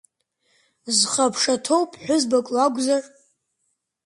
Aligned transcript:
Зхы 0.97 1.21
аԥша 1.25 1.55
ҭоу 1.65 1.83
ԥҳәызбак 1.91 2.47
лакәзар! 2.55 3.03